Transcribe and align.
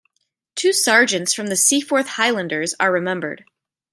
Two 0.55 0.73
sergeants 0.73 1.31
from 1.31 1.45
the 1.45 1.55
Seaforth 1.55 2.07
Highlanders 2.07 2.73
are 2.79 2.91
remembered. 2.91 3.45